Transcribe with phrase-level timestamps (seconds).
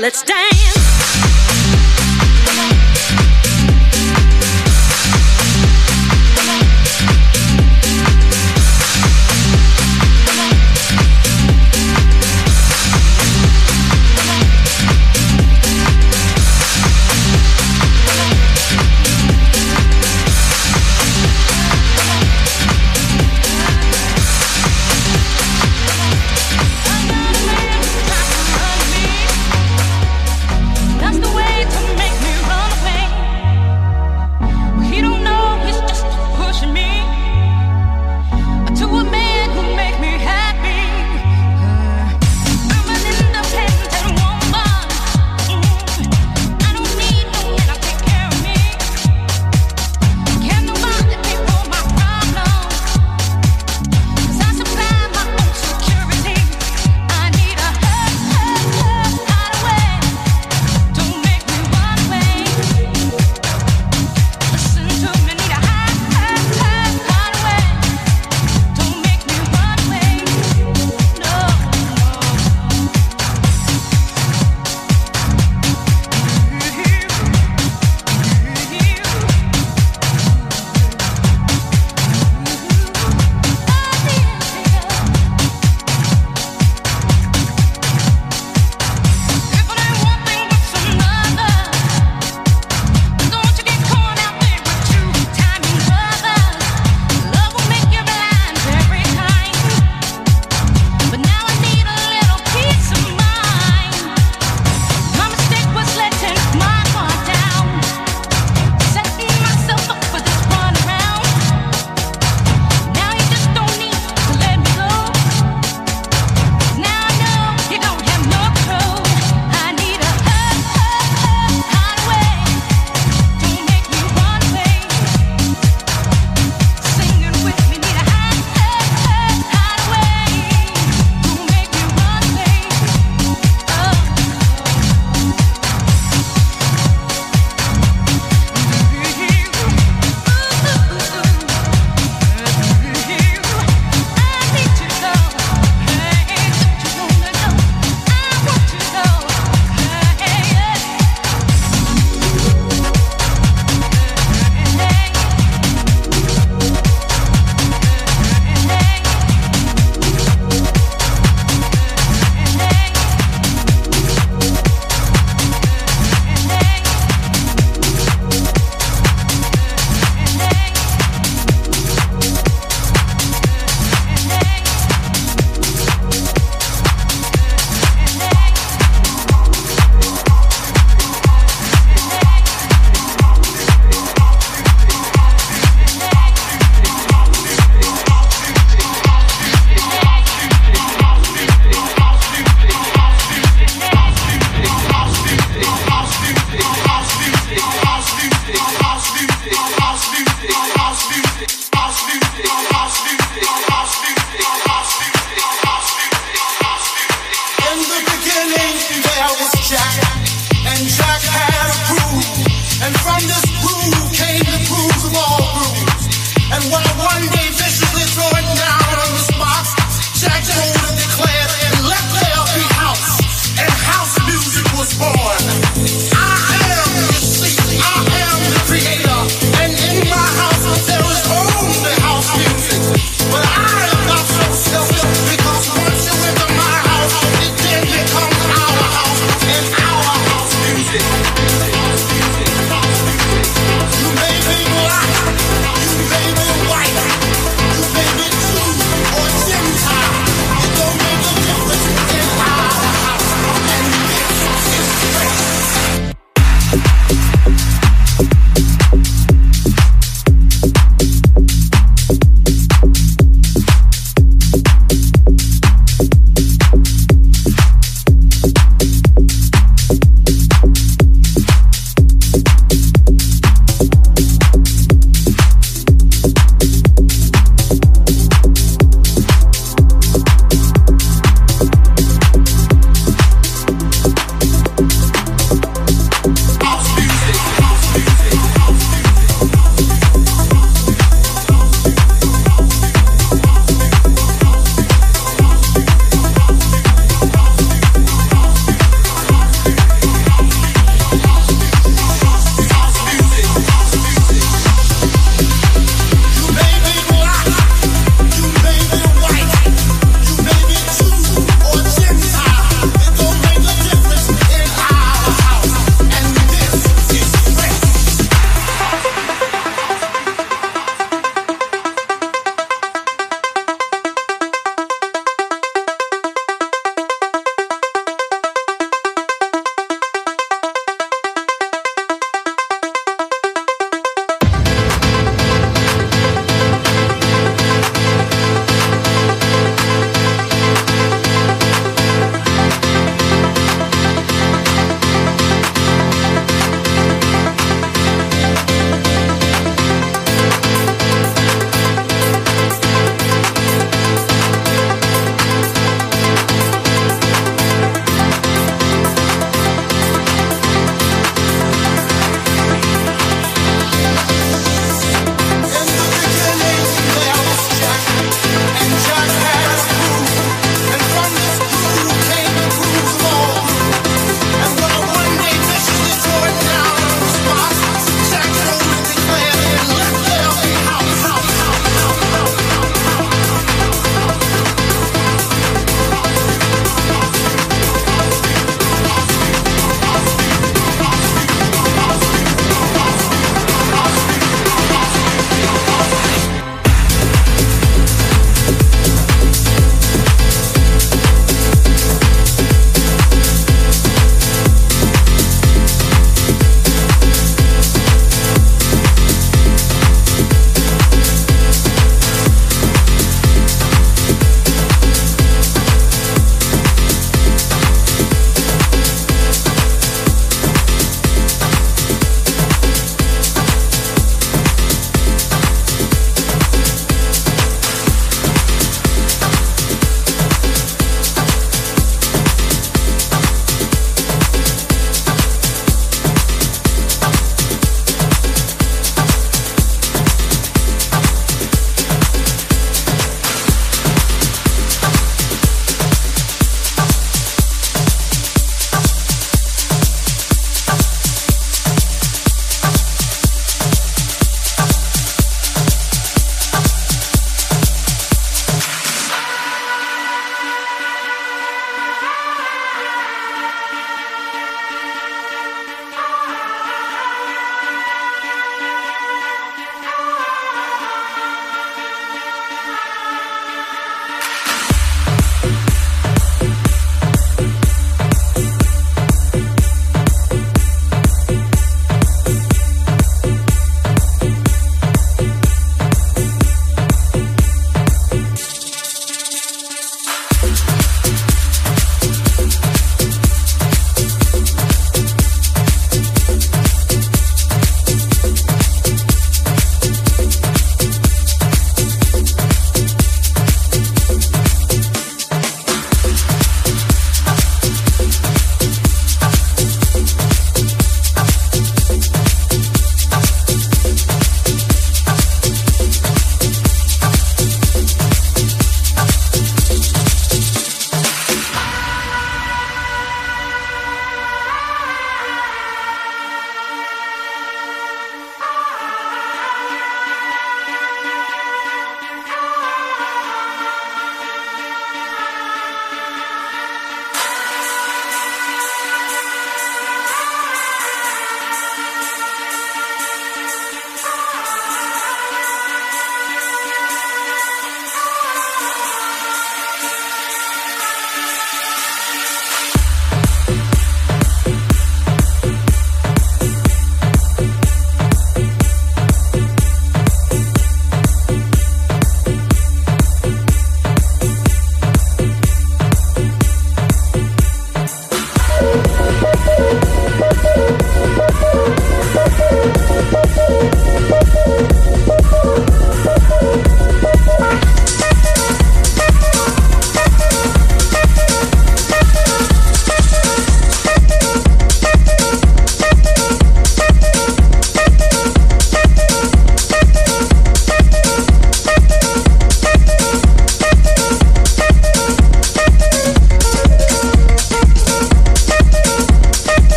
[0.00, 0.39] let's dance.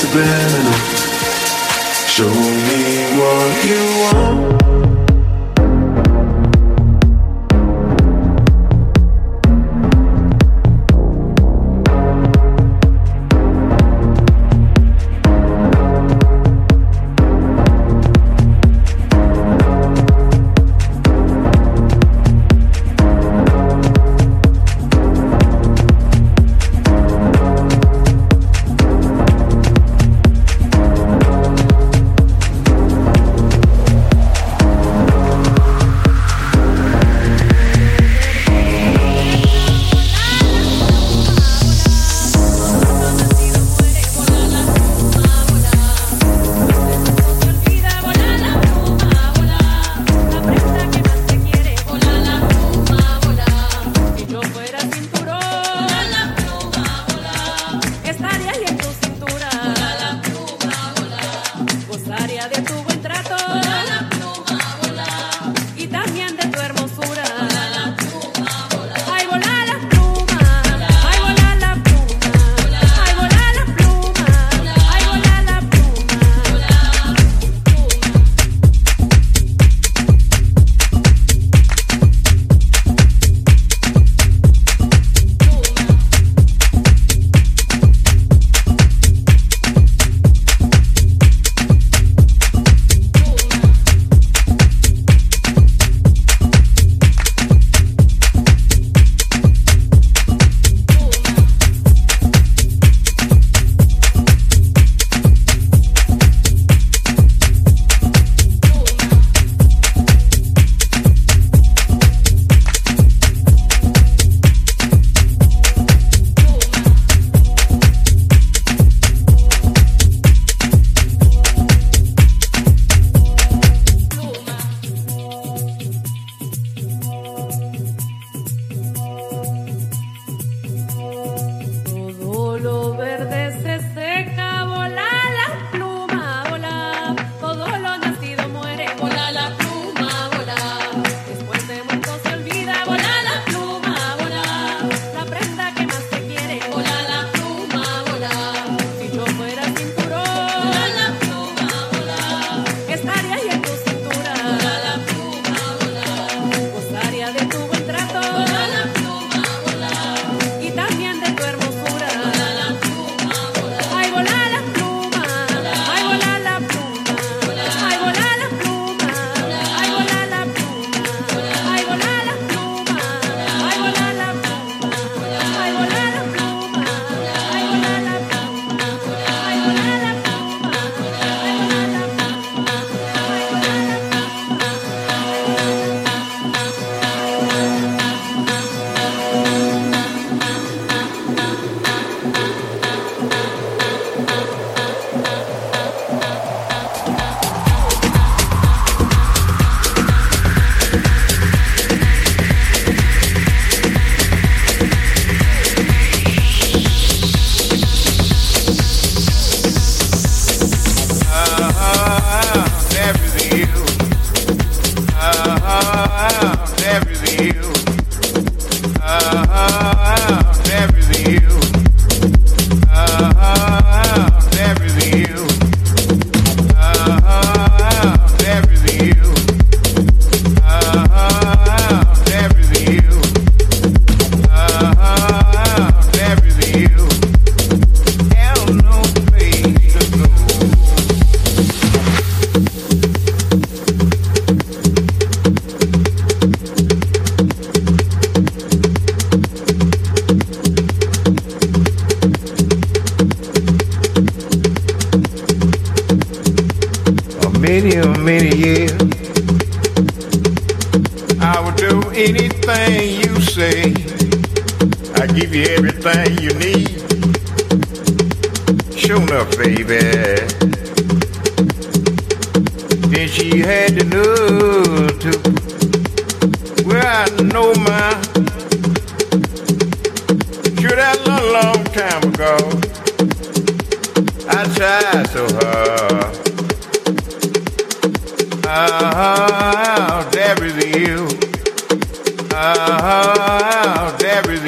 [0.00, 0.72] Subliminal.
[2.08, 2.32] Show
[2.66, 2.80] me
[3.18, 4.39] what you want.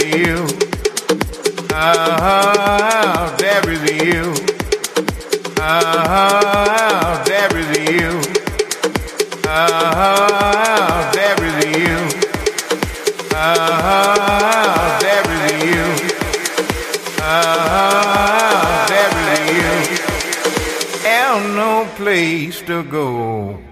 [0.02, 0.46] Is you.
[1.72, 4.34] Ah, there is you.
[5.58, 8.20] Ah, there is you.
[9.46, 11.98] Ah, there is you.
[15.00, 15.86] There is you.
[18.88, 19.72] There is you.
[21.54, 23.71] No place to go.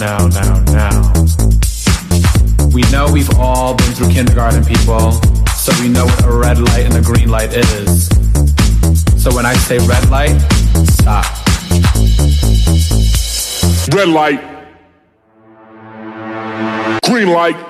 [0.00, 1.12] Now, now, now.
[2.72, 5.12] We know we've all been through kindergarten, people,
[5.56, 8.08] so we know what a red light and a green light is.
[9.22, 10.40] So when I say red light,
[10.88, 11.26] stop.
[13.94, 14.40] Red light.
[17.04, 17.69] Green light.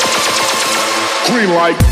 [1.27, 1.90] Green light.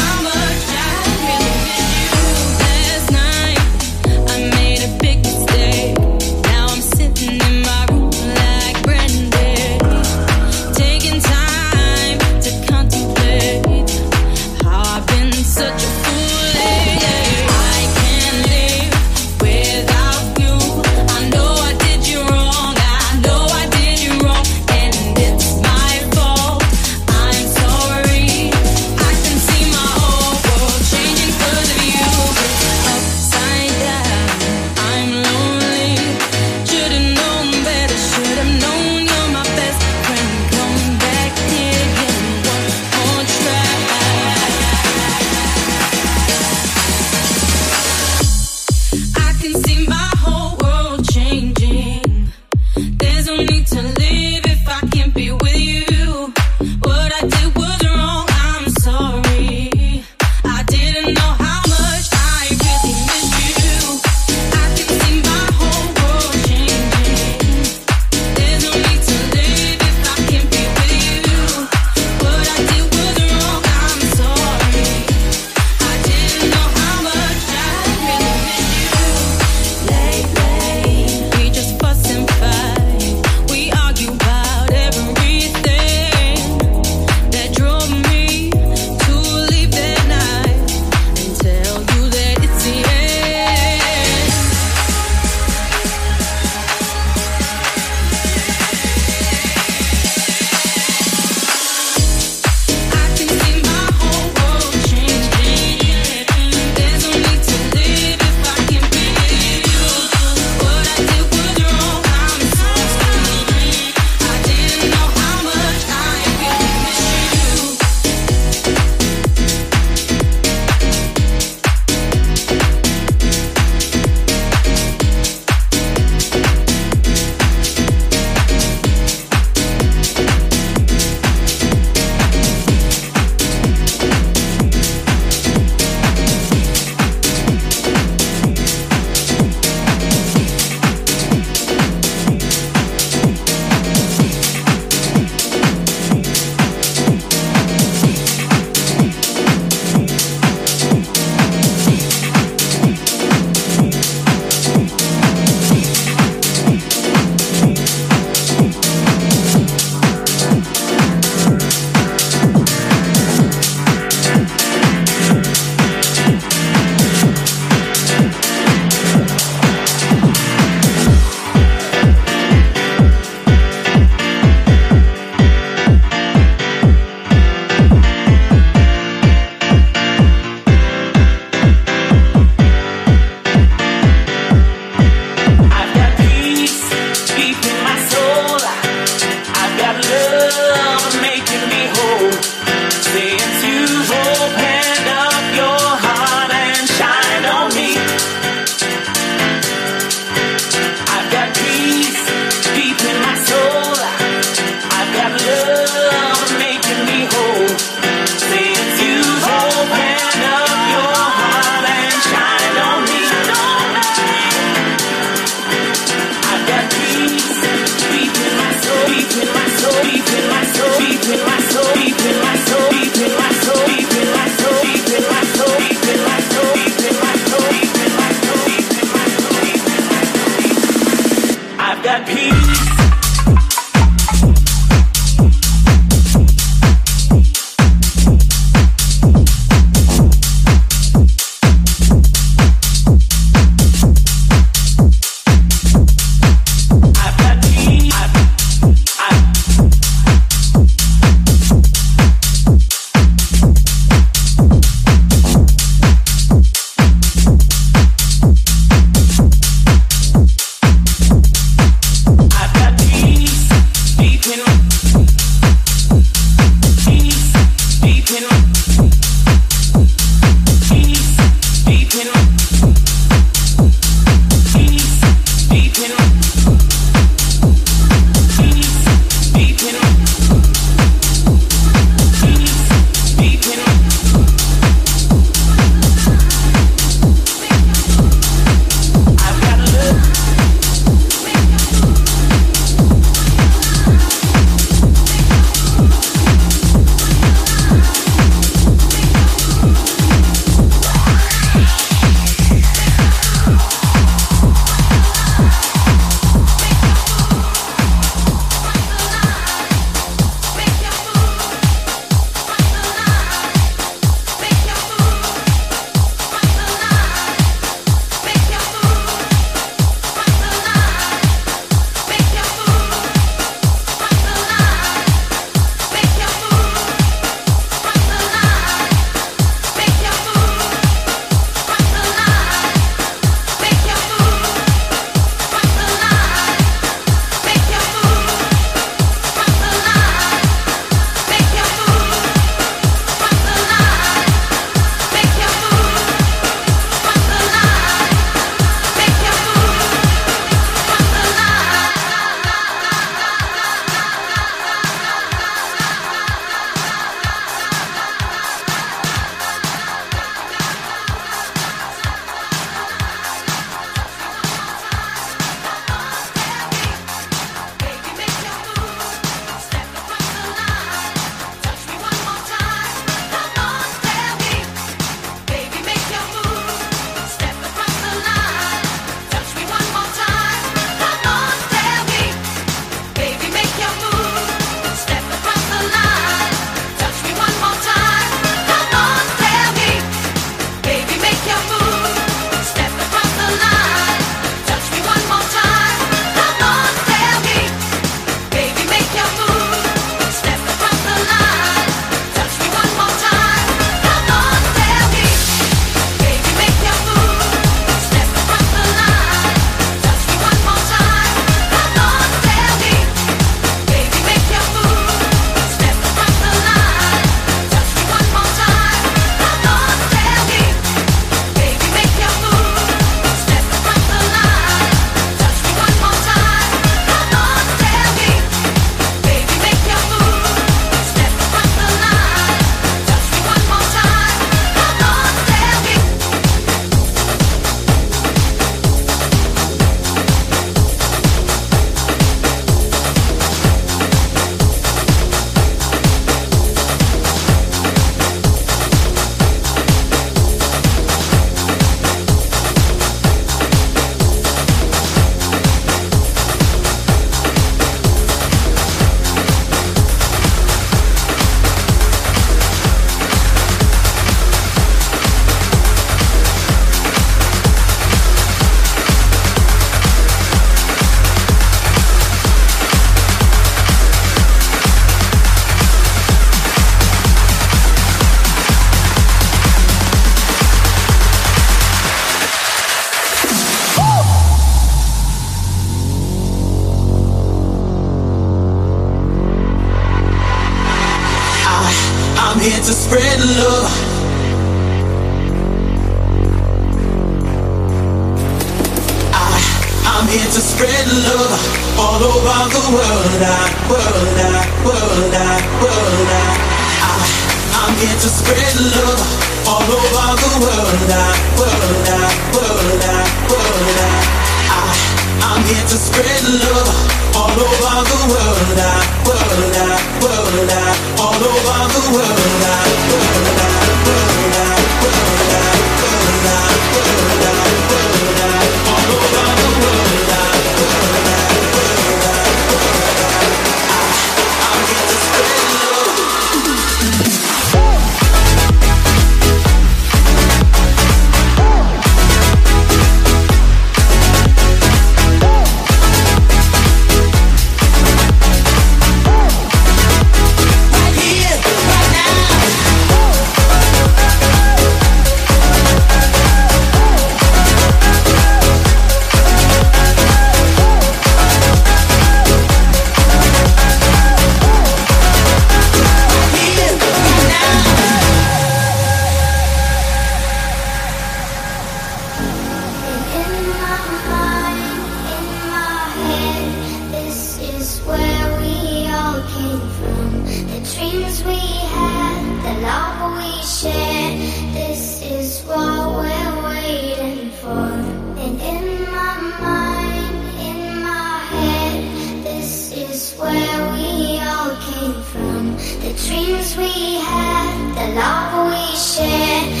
[598.35, 600.00] Love we shared,